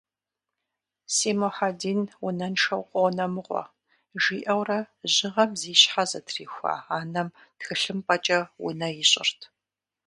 «Си 1.13 1.31
Мухьэдин 1.39 2.01
унэншэу 2.25 2.83
къонэ 2.91 3.25
мыгъуэ», 3.33 3.63
жиӏэурэ 4.21 4.79
жьыгъэм 5.13 5.51
зи 5.59 5.73
щхьэ 5.81 6.03
зэтрихуа 6.09 6.73
анэм 6.97 7.27
тхылъымпӏэкӏэ 7.59 8.39
унэ 8.65 8.89
ищӏырт. 9.01 9.39